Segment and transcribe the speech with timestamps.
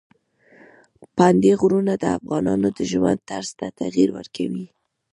[1.15, 4.65] پابندي غرونه د افغانانو د ژوند طرز ته تغیر ورکوي.